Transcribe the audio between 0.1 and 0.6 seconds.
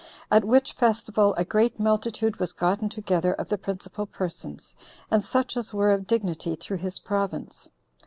At